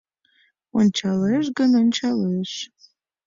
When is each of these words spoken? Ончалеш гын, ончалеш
Ончалеш 0.79 1.45
гын, 1.57 1.71
ончалеш 1.81 2.51